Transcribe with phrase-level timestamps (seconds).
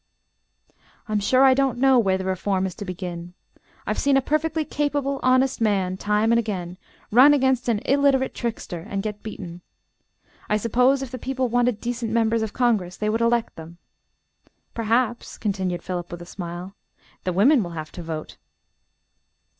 [1.07, 3.35] "I'm sure I don't know where the reform is to begin.
[3.85, 6.79] I've seen a perfectly capable, honest man, time and again,
[7.11, 9.61] run against an illiterate trickster, and get beaten.
[10.49, 13.77] I suppose if the people wanted decent members of congress they would elect them.
[14.73, 16.73] Perhaps," continued Philip with a smile,
[17.23, 18.37] "the women will have to vote."